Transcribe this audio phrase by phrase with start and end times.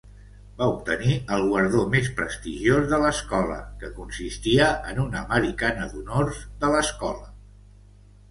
[0.59, 6.73] Va obtenir el guardó més prestigiós de l'escola que consistia en una americana d'honors de
[6.77, 7.29] l'escola.